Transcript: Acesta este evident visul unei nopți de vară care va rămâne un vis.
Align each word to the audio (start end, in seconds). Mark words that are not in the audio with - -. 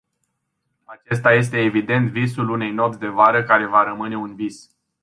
Acesta 0.83 1.33
este 1.35 1.57
evident 1.61 2.09
visul 2.11 2.49
unei 2.49 2.71
nopți 2.71 2.99
de 2.99 3.07
vară 3.07 3.43
care 3.43 3.65
va 3.65 3.83
rămâne 3.83 4.17
un 4.17 4.35
vis. 4.35 4.69